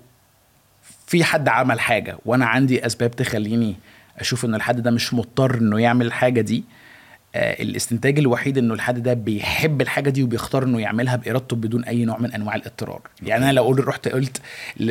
في 1.06 1.24
حد 1.24 1.48
عمل 1.48 1.80
حاجة 1.80 2.18
وأنا 2.24 2.46
عندي 2.46 2.86
أسباب 2.86 3.10
تخليني 3.10 3.76
أشوف 4.18 4.44
إن 4.44 4.54
الحد 4.54 4.82
ده 4.82 4.90
مش 4.90 5.14
مضطر 5.14 5.54
إنه 5.54 5.80
يعمل 5.80 6.06
الحاجة 6.06 6.40
دي 6.40 6.64
الاستنتاج 7.34 8.18
الوحيد 8.18 8.58
إنه 8.58 8.74
الحد 8.74 9.02
ده 9.02 9.14
بيحب 9.14 9.80
الحاجة 9.80 10.10
دي 10.10 10.22
وبيختار 10.22 10.62
إنه 10.62 10.80
يعملها 10.80 11.16
بإرادته 11.16 11.56
بدون 11.56 11.84
أي 11.84 12.04
نوع 12.04 12.18
من 12.18 12.32
أنواع 12.32 12.54
الاضطرار. 12.54 13.00
يعني 13.22 13.44
أنا 13.44 13.52
لو 13.52 13.64
قلت 13.64 13.80
رحت 13.80 14.08
قلت 14.08 14.40
ل... 14.76 14.86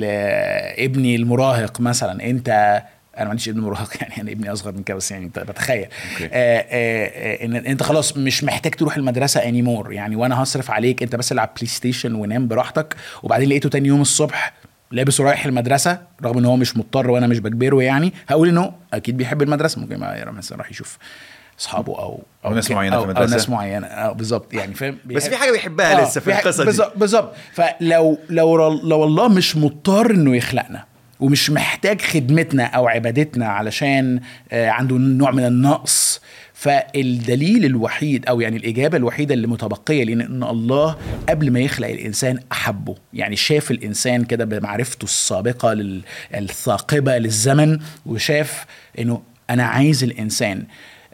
لابني 0.00 1.16
المراهق 1.16 1.80
مثلا 1.80 2.30
انت 2.30 2.82
أنا 3.16 3.24
ما 3.24 3.30
عنديش 3.30 3.48
ابن 3.48 3.60
مراهق 3.60 3.90
يعني 4.02 4.20
أنا 4.20 4.32
ابني 4.32 4.52
أصغر 4.52 4.72
من 4.72 4.82
كده 4.82 4.96
بس 4.96 5.10
يعني 5.10 5.26
بتخيل. 5.28 5.86
آه 6.20 6.26
آه 6.32 6.64
آه 6.72 7.44
إن 7.44 7.56
أنت 7.56 7.82
خلاص 7.82 8.16
مش 8.16 8.44
محتاج 8.44 8.74
تروح 8.74 8.96
المدرسة 8.96 9.40
anymore 9.40 9.92
يعني 9.92 10.16
وأنا 10.16 10.42
هصرف 10.42 10.70
عليك 10.70 11.02
أنت 11.02 11.16
بس 11.16 11.32
العب 11.32 11.50
PlayStation 11.56 12.14
ونام 12.14 12.48
براحتك 12.48 12.96
وبعدين 13.22 13.48
لقيته 13.48 13.68
تاني 13.68 13.88
يوم 13.88 14.00
الصبح 14.00 14.52
لابس 14.90 15.20
ورايح 15.20 15.46
المدرسة 15.46 15.98
رغم 16.22 16.38
إن 16.38 16.44
هو 16.44 16.56
مش 16.56 16.76
مضطر 16.76 17.10
وأنا 17.10 17.26
مش 17.26 17.38
بجبره 17.38 17.82
يعني 17.82 18.12
هقول 18.28 18.48
إنه 18.48 18.72
أكيد 18.92 19.16
بيحب 19.16 19.42
المدرسة. 19.42 19.80
ممكن 19.80 19.96
ما 19.96 20.30
مثلا 20.30 20.58
راح 20.58 20.70
يشوف. 20.70 20.98
أصحابه 21.60 21.98
أو 21.98 22.22
أو 22.44 22.54
ناس 22.54 22.70
معينة 22.70 22.90
في 22.90 22.96
أو, 22.96 23.04
أو 23.04 23.10
المدرسة. 23.10 23.32
ناس 23.32 23.48
معينة. 23.48 23.86
آه 23.86 24.12
بالظبط 24.12 24.54
يعني 24.54 24.74
فاهم؟ 24.74 24.98
بس 25.04 25.28
في 25.28 25.36
حاجة 25.36 25.50
بيحبها 25.50 26.04
لسه 26.04 26.20
في 26.20 26.32
القصة 26.32 26.64
دي. 26.64 26.90
بالظبط 26.96 27.34
فلو 27.52 28.18
لو 28.30 28.68
لو 28.82 29.04
الله 29.04 29.28
مش 29.28 29.56
مضطر 29.56 30.10
إنه 30.10 30.36
يخلقنا 30.36 30.84
ومش 31.20 31.50
محتاج 31.50 32.00
خدمتنا 32.00 32.64
أو 32.64 32.88
عبادتنا 32.88 33.48
علشان 33.48 34.20
آه، 34.52 34.68
عنده 34.68 34.96
نوع 34.96 35.30
من 35.30 35.44
النقص 35.46 36.20
فالدليل 36.54 37.64
الوحيد 37.64 38.26
أو 38.26 38.40
يعني 38.40 38.56
الإجابة 38.56 38.96
الوحيدة 38.96 39.34
اللي 39.34 39.46
متبقية 39.46 40.04
لأن 40.04 40.20
إن 40.20 40.42
الله 40.42 40.96
قبل 41.28 41.50
ما 41.50 41.60
يخلق 41.60 41.88
الإنسان 41.88 42.38
أحبه. 42.52 42.94
يعني 43.12 43.36
شاف 43.36 43.70
الإنسان 43.70 44.24
كده 44.24 44.44
بمعرفته 44.44 45.04
السابقة 45.04 45.72
الثاقبة 46.34 47.18
للزمن 47.18 47.78
وشاف 48.06 48.66
إنه 48.98 49.22
أنا 49.50 49.64
عايز 49.64 50.04
الإنسان. 50.04 50.58
آه، 50.58 50.64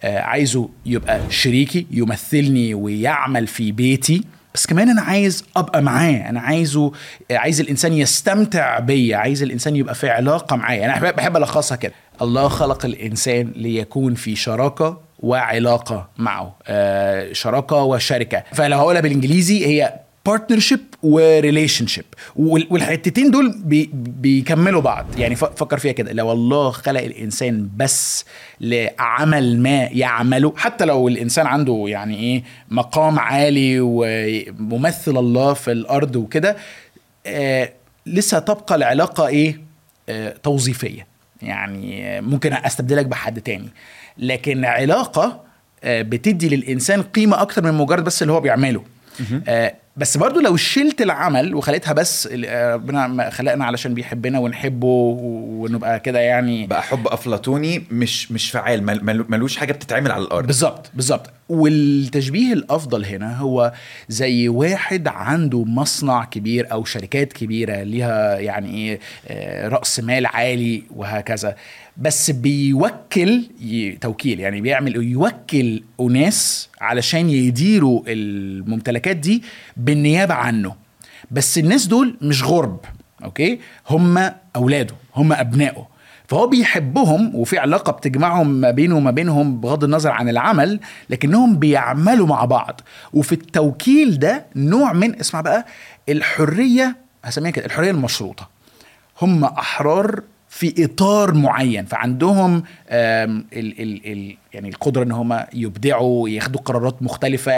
عايزه 0.04 0.68
يبقى 0.86 1.20
شريكي 1.30 1.86
يمثلني 1.90 2.74
ويعمل 2.74 3.46
في 3.46 3.72
بيتي. 3.72 4.24
بس 4.54 4.66
كمان 4.66 4.88
أنا 4.88 5.02
عايز 5.02 5.44
أبقى 5.56 5.82
معاه. 5.82 6.28
أنا 6.28 6.40
عايزه 6.40 6.92
عايز 7.30 7.60
الإنسان 7.60 7.92
يستمتع 7.92 8.78
بيا. 8.78 9.16
عايز 9.16 9.42
الإنسان 9.42 9.76
يبقى 9.76 9.94
في 9.94 10.08
علاقة 10.08 10.56
معايا. 10.56 10.84
أنا 10.84 10.92
بحب- 11.00 11.16
بحب 11.16 11.36
ألخصها 11.36 11.76
كده. 11.76 11.92
الله 12.22 12.48
خلق 12.48 12.84
الإنسان 12.86 13.52
ليكون 13.56 14.14
في 14.14 14.36
شراكة 14.36 15.00
وعلاقة 15.18 16.08
معه. 16.18 16.56
آه 16.66 17.32
شراكة 17.32 17.76
وشركة. 17.76 18.42
فلو 18.52 18.78
هقولها 18.78 19.00
بالإنجليزي 19.00 19.66
هي 19.66 20.00
partnership 20.26 20.80
و 21.02 21.86
relationship 21.86 22.04
والحتتين 22.36 23.30
دول 23.30 23.54
بي 23.64 23.90
بيكملوا 23.94 24.80
بعض. 24.80 25.06
يعني 25.18 25.34
فكر 25.36 25.78
فيها 25.78 25.92
كده. 25.92 26.12
لو 26.12 26.32
الله 26.32 26.70
خلق 26.70 27.00
الإنسان 27.00 27.68
بس 27.76 28.24
لعمل 28.60 29.58
ما 29.60 29.82
يعمله 29.82 30.54
حتى 30.56 30.84
لو 30.84 31.08
الإنسان 31.08 31.46
عنده 31.46 31.84
يعني 31.88 32.16
إيه 32.16 32.42
مقام 32.70 33.18
عالي 33.18 33.76
وممثل 33.80 35.16
الله 35.18 35.54
في 35.54 35.72
الأرض 35.72 36.16
وكده 36.16 36.56
آه 37.26 37.72
لسه 38.06 38.38
تبقى 38.38 38.74
العلاقة 38.74 39.26
إيه 39.26 39.60
آه 40.08 40.34
توظيفية. 40.42 41.06
يعني 41.42 42.20
ممكن 42.20 42.52
أستبدلك 42.52 43.06
بحد 43.06 43.40
تاني. 43.40 43.68
لكن 44.18 44.64
علاقة 44.64 45.40
آه، 45.84 46.02
بتدي 46.02 46.48
للإنسان 46.56 47.02
قيمة 47.02 47.42
أكتر 47.42 47.64
من 47.64 47.74
مجرد 47.74 48.04
بس 48.04 48.22
اللي 48.22 48.32
هو 48.32 48.40
بيعمله. 48.40 48.82
آه، 49.48 49.74
بس 49.96 50.16
برضو 50.16 50.40
لو 50.40 50.56
شلت 50.56 51.02
العمل 51.02 51.54
وخليتها 51.54 51.92
بس 51.92 52.26
ربنا 52.54 53.30
خلقنا 53.30 53.64
علشان 53.64 53.94
بيحبنا 53.94 54.38
ونحبه 54.38 54.86
ونبقى 54.86 56.00
كده 56.00 56.18
يعني. 56.20 56.66
بقى 56.66 56.82
حب 56.82 57.06
أفلاطوني 57.08 57.84
مش 57.90 58.32
مش 58.32 58.50
فعال 58.50 58.82
مل- 58.82 59.04
مل- 59.04 59.24
ملوش 59.28 59.56
حاجة 59.56 59.72
بتتعمل 59.72 60.12
على 60.12 60.24
الأرض. 60.24 60.46
بالظبط 60.46 60.90
بالظبط. 60.94 61.30
والتشبيه 61.48 62.52
الأفضل 62.52 63.04
هنا 63.04 63.36
هو 63.38 63.72
زي 64.08 64.48
واحد 64.48 65.08
عنده 65.08 65.64
مصنع 65.64 66.24
كبير 66.24 66.72
أو 66.72 66.84
شركات 66.84 67.32
كبيرة 67.32 67.82
ليها 67.82 68.38
يعني 68.38 68.98
إيه 69.30 69.68
رأس 69.68 70.00
مال 70.00 70.26
عالي 70.26 70.82
وهكذا. 70.96 71.56
بس 72.00 72.30
بيوكل 72.30 73.42
توكيل 74.00 74.40
يعني 74.40 74.60
بيعمل 74.60 74.96
يوكل 74.96 75.82
أناس 76.00 76.68
علشان 76.80 77.30
يديروا 77.30 78.02
الممتلكات 78.06 79.16
دي 79.16 79.42
بالنيابة 79.76 80.34
عنه. 80.34 80.74
بس 81.30 81.58
الناس 81.58 81.86
دول 81.86 82.16
مش 82.22 82.42
غرب 82.44 82.80
أوكي؟ 83.24 83.60
هم 83.90 84.30
أولاده 84.56 84.94
هم 85.16 85.32
أبنائه. 85.32 85.86
فهو 86.28 86.46
بيحبهم 86.46 87.34
وفي 87.34 87.58
علاقة 87.58 87.92
بتجمعهم 87.92 88.48
ما 88.48 88.70
بينه 88.70 88.96
وما 88.96 89.10
بينهم 89.10 89.60
بغض 89.60 89.84
النظر 89.84 90.10
عن 90.10 90.28
العمل 90.28 90.80
لكنهم 91.10 91.56
بيعملوا 91.58 92.26
مع 92.26 92.44
بعض. 92.44 92.80
وفي 93.12 93.32
التوكيل 93.32 94.18
ده 94.18 94.46
نوع 94.56 94.92
من 94.92 95.20
اسمع 95.20 95.40
بقى 95.40 95.66
الحرية 96.08 96.96
هسميها 97.24 97.50
كده 97.50 97.66
الحرية 97.66 97.90
المشروطة. 97.90 98.48
هم 99.22 99.44
أحرار 99.44 100.22
في 100.52 100.84
إطار 100.84 101.34
معين 101.34 101.84
فعندهم 101.84 102.62
ال 102.90 103.42
ال 103.52 104.12
ال 104.12 104.36
يعني 104.52 104.68
القدرة 104.68 105.02
إن 105.02 105.12
هم 105.12 105.40
يبدعوا 105.54 106.28
ياخدوا 106.28 106.60
قرارات 106.60 107.02
مختلفة 107.02 107.52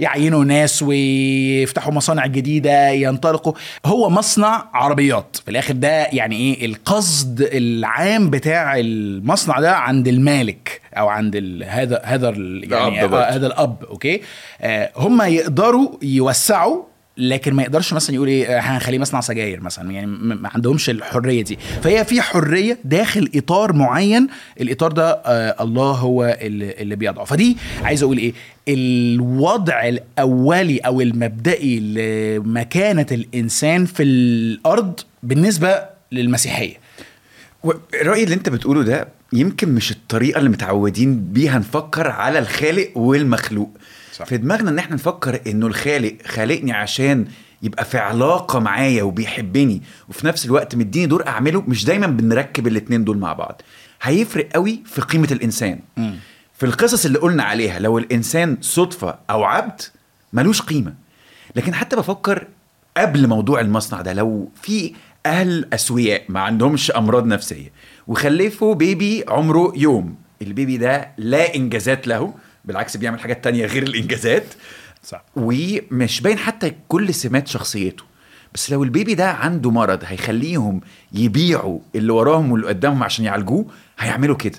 يعينوا 0.00 0.44
ناس 0.44 0.82
ويفتحوا 0.82 1.92
مصانع 1.92 2.26
جديدة 2.26 2.88
ينطلقوا. 2.88 3.52
هو 3.86 4.10
مصنع 4.10 4.68
عربيات. 4.74 5.36
في 5.44 5.50
الآخر 5.50 5.74
ده 5.74 5.88
يعني 6.06 6.36
إيه؟ 6.36 6.66
القصد 6.66 7.40
العام 7.52 8.30
بتاع 8.30 8.78
المصنع 8.78 9.60
ده 9.60 9.76
عند 9.76 10.08
المالك 10.08 10.80
أو 10.94 11.08
عند 11.08 11.36
هذا 11.66 12.00
هذا 12.04 12.30
يعني 12.62 13.00
هذا 13.00 13.46
الأب 13.46 13.84
أوكي؟ 13.84 14.20
آه 14.60 14.90
هم 14.96 15.22
يقدروا 15.22 15.88
يوسعوا 16.02 16.89
لكن 17.20 17.54
ما 17.54 17.62
يقدرش 17.62 17.92
مثلا 17.92 18.16
يقول 18.16 18.28
إيه 18.28 18.46
آه، 18.46 18.60
هنخليه 18.60 18.98
مصنع 18.98 19.20
سجاير 19.20 19.60
مثلا. 19.60 19.90
يعني 19.90 20.06
ما 20.06 20.50
عندهمش 20.54 20.90
الحرية 20.90 21.44
دي. 21.44 21.58
فهي 21.82 22.04
في 22.04 22.20
حرية 22.22 22.78
داخل 22.84 23.30
إطار 23.34 23.72
معين. 23.72 24.28
الإطار 24.60 24.92
ده 24.92 25.10
آه 25.10 25.56
الله 25.62 25.90
هو 25.90 26.38
اللي, 26.40 26.70
اللي 26.72 26.96
بيضعه. 26.96 27.24
فدي 27.24 27.56
عايز 27.82 28.02
أقول 28.02 28.18
إيه 28.18 28.32
الوضع 28.68 29.88
الأولي 29.88 30.78
أو 30.78 31.00
المبدئي 31.00 31.80
لمكانة 31.80 33.06
الإنسان 33.12 33.84
في 33.84 34.02
الأرض 34.02 35.00
بالنسبة 35.22 35.82
للمسيحية. 36.12 36.74
الرأي 38.02 38.24
اللي 38.24 38.34
أنت 38.34 38.48
بتقوله 38.48 38.82
ده 38.82 39.08
يمكن 39.32 39.68
مش 39.68 39.90
الطريقة 39.90 40.38
اللي 40.38 40.50
متعودين 40.50 41.20
بيها 41.20 41.58
نفكر 41.58 42.08
على 42.08 42.38
الخالق 42.38 42.90
والمخلوق. 42.98 43.70
صح. 44.12 44.24
في 44.26 44.36
دماغنا 44.36 44.70
إن 44.70 44.78
إحنا 44.78 44.94
نفكر 44.94 45.40
إنه 45.46 45.66
الخالق 45.66 46.16
خالقني 46.26 46.72
عشان 46.72 47.26
يبقى 47.62 47.84
في 47.84 47.98
علاقة 47.98 48.58
معايا 48.58 49.02
وبيحبني 49.02 49.82
وفي 50.08 50.26
نفس 50.26 50.46
الوقت 50.46 50.74
مديني 50.74 51.06
دور 51.06 51.26
أعمله 51.28 51.60
مش 51.68 51.84
دايما 51.84 52.06
بنركب 52.06 52.66
الاتنين 52.66 53.04
دول 53.04 53.18
مع 53.18 53.32
بعض 53.32 53.62
هيفرق 54.02 54.48
قوي 54.54 54.82
في 54.86 55.00
قيمة 55.00 55.28
الإنسان 55.32 55.78
مم. 55.96 56.14
في 56.58 56.66
القصص 56.66 57.04
اللي 57.04 57.18
قلنا 57.18 57.42
عليها 57.42 57.78
لو 57.78 57.98
الإنسان 57.98 58.56
صدفة 58.60 59.18
أو 59.30 59.44
عبد 59.44 59.80
ملوش 60.32 60.62
قيمة 60.62 60.94
لكن 61.56 61.74
حتى 61.74 61.96
بفكر 61.96 62.46
قبل 62.96 63.26
موضوع 63.26 63.60
المصنع 63.60 64.00
ده 64.00 64.12
لو 64.12 64.50
في 64.62 64.92
أهل 65.26 65.68
أسوياء 65.72 66.22
ما 66.28 66.40
عندهمش 66.40 66.90
أمراض 66.90 67.26
نفسية 67.26 67.72
وخلفوا 68.06 68.74
بيبي 68.74 69.24
عمره 69.28 69.72
يوم 69.76 70.14
البيبي 70.42 70.76
ده 70.76 71.08
لا 71.18 71.54
إنجازات 71.54 72.06
له 72.06 72.34
بالعكس 72.70 72.96
بيعمل 72.96 73.20
حاجات 73.20 73.44
تانية 73.44 73.66
غير 73.66 73.82
الإنجازات. 73.82 74.44
صح. 75.04 75.24
ومش 75.36 76.20
باين 76.20 76.38
حتى 76.38 76.72
كل 76.88 77.14
سمات 77.14 77.48
شخصيته. 77.48 78.04
بس 78.54 78.70
لو 78.70 78.82
البيبي 78.84 79.14
ده 79.14 79.30
عنده 79.30 79.70
مرض 79.70 79.98
هيخليهم 80.04 80.80
يبيعوا 81.12 81.78
اللي 81.94 82.12
وراهم 82.12 82.52
واللي 82.52 82.66
قدامهم 82.66 83.02
عشان 83.02 83.24
يعالجوه 83.24 83.66
هيعملوا 83.98 84.36
كده. 84.36 84.58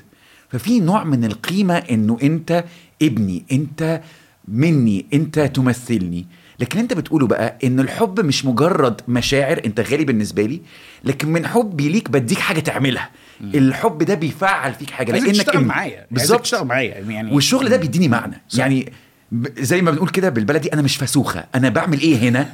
ففي 0.50 0.80
نوع 0.80 1.04
من 1.04 1.26
القيمة 1.26 1.76
إنه 1.78 2.18
أنت 2.24 2.64
ابني 3.02 3.44
أنت 3.52 4.02
مني 4.48 5.06
أنت 5.14 5.40
تمثلني. 5.40 6.26
لكن 6.60 6.80
أنت 6.80 6.94
بتقوله 6.94 7.28
بقى 7.28 7.58
إن 7.64 7.80
الحب 7.80 8.20
مش 8.20 8.46
مجرد 8.46 9.02
مشاعر 9.08 9.62
أنت 9.66 9.80
غالي 9.80 10.06
بالنسبة 10.06 10.44
لي. 10.44 10.62
لكن 11.04 11.28
من 11.28 11.48
حبي 11.48 11.90
ليك 11.90 12.10
بديك 12.10 12.40
حاجة 12.40 12.60
تعملها. 12.60 13.10
الحب 13.44 14.04
ده 14.04 14.14
بيفعل 14.14 14.74
فيك 14.74 14.90
حاجة 14.90 15.12
لانك 15.12 15.28
تشتغل. 15.28 15.66
معايا 15.66 16.06
بالظبط 16.12 16.42
تشتغل 16.42 16.66
معايا 16.66 17.00
يعني 17.00 17.34
والشغل 17.36 17.70
ده 17.70 17.78
بيديني 17.78 18.08
معنى 18.08 18.42
صح. 18.50 18.60
يعني 18.60 18.94
زي 19.60 19.82
ما 19.82 19.92
بنقول 19.92 20.10
كده 20.10 20.30
بالبلدي 20.30 20.74
أنا 20.74 20.82
مش 20.82 20.98
فسوخة 20.98 21.44
أنا 21.56 21.70
بعمل 21.70 22.00
إيه 22.00 22.18
هنا 22.18 22.50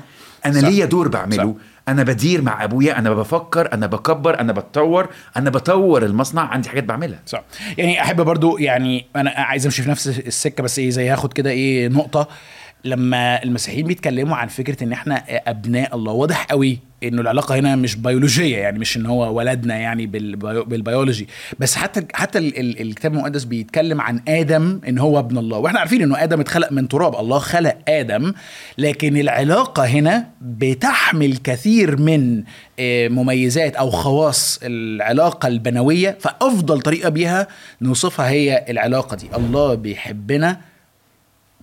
أنا. 0.45 0.59
ليا 0.59 0.85
دور 0.85 1.07
بعمله 1.07 1.53
صح. 1.53 1.61
أنا 1.87 2.03
بدير 2.03 2.41
مع 2.41 2.63
أبويا 2.63 2.99
أنا 2.99 3.13
بفكر 3.13 3.73
أنا 3.73 3.87
بكبر 3.87 4.39
أنا 4.39 4.53
بتطور 4.53 5.09
أنا 5.37 5.49
بطور 5.49 6.03
المصنع 6.05 6.41
عندي 6.41 6.69
حاجات 6.69 6.83
بعملها 6.83 7.19
صح 7.25 7.43
يعني 7.77 8.01
أحب 8.01 8.21
برضو 8.21 8.57
يعني 8.57 9.05
أنا 9.15 9.29
عايز 9.29 9.65
أمشي 9.65 9.81
في 9.81 9.89
نفس 9.89 10.07
السكة 10.07 10.63
بس 10.63 10.79
إيه 10.79 10.89
زي 10.89 11.09
هاخد 11.09 11.33
كده 11.33 11.49
إيه 11.49 11.87
نقطة 11.87 12.27
لما 12.85 13.43
المسيحيين 13.43 13.87
بيتكلموا 13.87 14.35
عن 14.37 14.47
فكرة 14.47 14.83
إن 14.83 14.91
إحنا 14.91 15.23
أبناء 15.47 15.95
الله 15.95 16.11
واضح 16.13 16.45
قوي 16.45 16.79
إنه 17.03 17.21
العلاقة 17.21 17.55
هنا 17.55 17.75
مش 17.75 17.95
بيولوجيه 17.95 18.57
يعني 18.57 18.79
مش 18.79 18.97
إن 18.97 19.05
هو 19.05 19.33
ولدنا 19.37 19.75
يعني 19.77 20.07
بالبيو- 20.07 20.63
بالبيولوجي 20.65 21.27
بس 21.59 21.75
حتى 21.75 22.05
حتى 22.13 22.39
ال- 22.39 22.59
ال- 22.59 22.81
الكتاب 22.81 23.13
المقدس 23.13 23.43
بيتكلم 23.43 24.01
عن 24.01 24.21
آدم 24.27 24.81
إن 24.87 24.97
هو 24.99 25.19
ابن 25.19 25.37
الله. 25.37 25.57
وإحنا 25.57 25.79
عارفين 25.79 26.01
إنه 26.01 26.23
آدم 26.23 26.39
اتخلق 26.39 26.71
من 26.71 26.87
تراب 26.87 27.15
الله 27.15 27.39
خلق 27.39 27.77
آدم 27.87 28.33
لكن 28.77 29.17
العلاقة 29.17 29.85
هنا 29.85 30.27
بتحمل 30.41 31.37
كثير 31.37 32.01
من 32.01 32.43
آه، 32.79 33.07
مميزات 33.07 33.75
أو 33.75 33.89
خواص 33.89 34.59
العلاقة 34.63 35.47
البنوية 35.47 36.17
فأفضل 36.21 36.81
طريقة 36.81 37.09
بيها 37.09 37.47
نوصفها 37.81 38.29
هي 38.29 38.65
العلاقة 38.69 39.15
دي. 39.17 39.27
الله 39.35 39.73
بيحبنا 39.75 40.61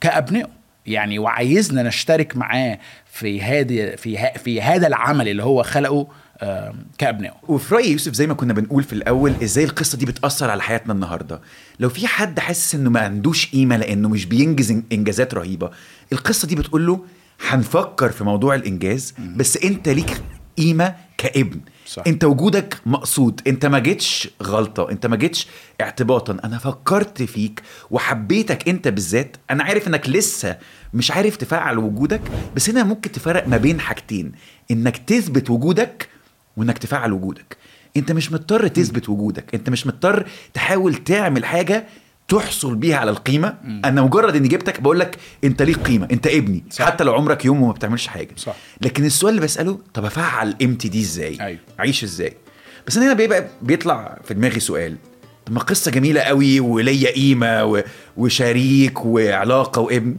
كأبنائه. 0.01 0.49
يعني 0.87 1.19
وعايزنا 1.19 1.83
نشترك 1.83 2.37
معاه 2.37 2.79
في 3.13 3.43
هذه 3.43 3.95
في 3.97 4.19
ها 4.19 4.39
في 4.39 4.63
هذا 4.63 4.87
العمل 4.87 5.29
اللي 5.29 5.43
هو 5.43 5.63
خلقه 5.63 6.09
آم، 6.43 6.87
كأبنائه. 6.99 7.35
وفي 7.49 7.75
رأي 7.75 7.93
يوسف 7.93 8.13
زي 8.13 8.27
ما 8.27 8.35
كنا 8.35 8.53
بنقول 8.53 8.83
في 8.83 8.93
الأول 8.93 9.33
إزاي 9.43 9.65
القصة 9.65 9.99
دي 9.99 10.07
بتأثر 10.07 10.51
على 10.51 10.63
حياتنا 10.63 10.93
النهاردة؟ 10.93 11.41
لو 11.81 11.89
في 11.89 12.07
حد 12.07 12.39
حاسس 12.41 12.75
إنه 12.75 12.91
ما 12.91 13.01
عندوش 13.01 13.47
قيمة 13.53 13.77
لأنه 13.77 14.09
مش 14.09 14.27
بينجز 14.27 14.83
إنجازات 14.93 15.35
رهيبة 15.35 15.71
القصة 16.13 16.49
دي 16.49 16.55
بتقول 16.57 16.87
له 16.87 17.05
هنفكر 17.49 18.11
في 18.11 18.25
موضوع 18.25 18.55
الإنجاز 18.55 19.15
بس 19.37 19.57
أنت 19.57 19.89
ليك 19.89 20.21
قيمة 20.59 20.95
كابن. 21.25 21.61
صح. 21.87 22.03
انت 22.07 22.25
وجودك 22.25 22.81
مقصود. 22.87 23.41
انت 23.47 23.67
ما 23.67 23.79
جيتش 23.79 24.29
غلطة. 24.43 24.91
انت 24.91 25.07
ما 25.07 25.17
جيتش 25.17 25.47
اعتباطا. 25.81 26.37
أنا 26.45 26.59
فكرت 26.59 27.23
فيك 27.23 27.63
وحبيتك 27.91 28.69
انت 28.69 28.89
بالذات. 28.89 29.37
أنا 29.51 29.65
عارف 29.65 29.89
إنك 29.89 30.09
لسه 30.09 30.59
مش 30.95 31.11
عارف 31.11 31.37
تفعل 31.37 31.79
وجودك 31.79 32.21
بس 32.57 32.71
هنا 32.71 32.85
ممكن 32.85 33.13
تفرق 33.13 33.49
ما 33.49 33.57
بين 33.57 33.81
حاجتين. 33.81 34.33
إنك 34.71 34.97
تثبت 34.97 35.51
وجودك 35.51 36.09
وإنك 36.57 36.79
تفعل 36.79 37.13
وجودك. 37.13 37.57
أنت 37.97 38.13
مش 38.13 38.33
مضطر 38.33 38.69
تثبت 38.69 39.09
وجودك. 39.09 39.55
أنت 39.55 39.71
مش 39.71 39.87
مضطر 39.87 40.29
تحاول 40.55 40.95
تعمل 40.95 41.45
حاجة 41.45 41.87
تحصل 42.29 42.75
بيها 42.75 42.97
على 42.97 43.11
القيمة. 43.11 43.55
أنا 43.85 44.03
مجرد 44.03 44.37
إني 44.37 44.49
جبتك 44.49 44.81
بقول 44.81 45.01
لك 45.01 45.19
أنت 45.45 45.63
ليك 45.63 45.77
قيمة 45.79 46.09
أنت 46.13 46.27
ابني. 46.27 46.65
صح. 46.71 46.85
حتى 46.85 47.05
لو 47.05 47.15
عمرك 47.15 47.45
يوم 47.45 47.63
وما 47.63 47.73
بتعملش 47.73 48.07
حاجة. 48.07 48.31
صح. 48.37 48.57
لكن 48.81 49.05
السؤال 49.05 49.35
اللي 49.35 49.45
بسأله 49.45 49.79
طب 49.95 50.05
أفعل 50.05 50.53
قيمتي 50.53 50.89
دي 50.89 51.01
إزاي؟ 51.01 51.41
أيوة. 51.41 51.59
عيش 51.79 52.05
إزاي؟ 52.05 52.37
بس 52.87 52.97
أنا 52.97 53.07
هنا 53.07 53.15
بيبقى 53.15 53.47
بيطلع 53.63 54.19
في 54.25 54.35
دماغي 54.35 54.61
سؤال. 54.61 54.97
طب 55.47 55.53
ما 55.53 55.61
قصة 55.61 55.91
جميلة 55.91 56.21
قوي 56.21 56.61
وليا 56.61 57.11
قيمة 57.11 57.65
و... 57.65 57.83
وشريك 58.17 59.05
وعلاقة 59.05 59.81
وابن. 59.83 60.17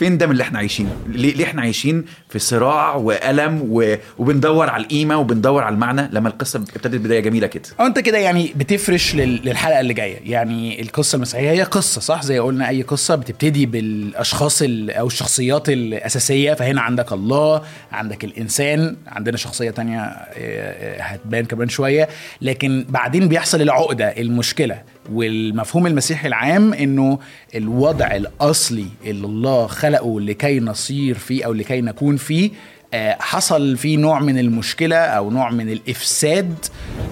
فين 0.00 0.18
ده 0.18 0.26
من 0.26 0.32
اللي 0.32 0.42
إحنا 0.42 0.58
عايشينه 0.58 0.96
ليه, 1.08 1.34
ليه 1.34 1.44
إحنا 1.44 1.62
عايشين 1.62 2.04
في 2.28 2.38
صراع 2.38 2.94
وألم 2.94 3.60
و... 3.70 3.94
وبندور 4.18 4.70
على 4.70 4.82
القيمة 4.82 5.16
وبندور 5.16 5.62
على 5.64 5.74
المعنى؟ 5.74 6.08
لما 6.12 6.28
القصة 6.28 6.58
ابتدت 6.58 7.00
بداية 7.00 7.20
جميلة 7.20 7.46
كده. 7.46 7.62
أو 7.80 7.86
أنت 7.86 7.98
كده 7.98 8.18
يعني 8.18 8.52
بتفرش 8.56 9.14
لل- 9.14 9.40
للحلقة 9.44 9.80
اللي 9.80 9.94
جاية. 9.94 10.18
يعني 10.32 10.82
القصة 10.82 11.16
المسيحية 11.16 11.50
هي 11.50 11.62
قصة 11.62 12.00
صح؟ 12.00 12.22
زي 12.22 12.38
قلنا 12.38 12.68
أي 12.68 12.82
قصة 12.82 13.14
بتبتدي 13.14 13.66
بالأشخاص 13.66 14.62
ال- 14.62 14.90
أو 14.90 15.06
الشخصيات 15.06 15.68
الأساسية. 15.68 16.54
فهنا 16.54 16.80
عندك 16.80 17.12
الله 17.12 17.62
عندك 17.92 18.24
الإنسان 18.24 18.96
عندنا 19.06 19.36
شخصية 19.36 19.70
تانية 19.70 20.00
آه، 20.00 20.24
آه، 20.34 21.02
هتبان 21.02 21.44
كمان 21.44 21.68
شوية. 21.68 22.08
لكن 22.42 22.84
بعدين 22.88 23.28
بيحصل 23.28 23.62
العقدة 23.62 24.04
المشكلة. 24.08 24.82
والمفهوم 25.12 25.86
المسيحي 25.86 26.28
العام 26.28 26.74
إنه 26.74 27.18
الوضع 27.54 28.06
الأصلي 28.16 28.86
اللي 29.06 29.26
الله 29.26 29.66
خلقه 29.90 30.20
لكي 30.20 30.60
نصير 30.60 31.18
فيه 31.18 31.44
أو 31.44 31.52
لكي 31.52 31.80
نكون 31.80 32.16
فيه 32.16 32.50
آه، 32.94 33.16
حصل 33.20 33.76
فيه 33.76 33.96
نوع 33.98 34.20
من 34.20 34.38
المشكلة 34.38 34.96
أو 34.96 35.30
نوع 35.30 35.50
من 35.50 35.70
الإفساد 35.72 36.54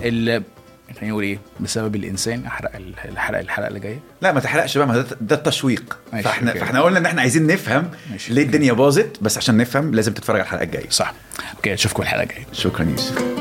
اللي 0.03 0.43
خلينا 0.97 1.11
نقول 1.13 1.25
إيه؟ 1.25 1.39
بسبب 1.61 1.97
الإنسان. 1.97 2.45
أحرق 2.47 2.77
ال- 2.77 2.95
الحلقة 3.05 3.41
الحلقة 3.41 3.69
اللي 3.69 3.81
جاية 3.81 3.99
لا 4.23 4.33
ما 4.33 4.41
تحرقش 4.41 4.79
بقى 4.79 4.87
ما 4.87 4.97
ده, 4.97 5.07
ده 5.21 5.37
التشويق. 5.37 5.99
فاحنا 6.23 6.51
okay. 6.51 6.61
فإحنا 6.61 6.81
قلنا 6.83 6.99
إن 6.99 7.07
إحنا 7.07 7.21
عايزين 7.21 7.47
نفهم 7.47 7.91
ماشي. 8.11 8.35
ليه 8.35 8.43
الدنيا 8.43 8.73
باظت 8.73 9.17
بس 9.23 9.37
عشان 9.39 9.57
نفهم 9.57 9.95
لازم 9.95 10.13
تتفرج 10.13 10.37
على 10.37 10.45
الحلقة 10.47 10.63
الجاية. 10.63 10.91
صح. 10.91 11.13
okay 11.57 11.75
أشوفكم 11.75 12.03
الحلقة 12.03 12.23
الجاية. 12.23 12.47
شكرا 12.53 12.85
يوسف. 12.91 13.38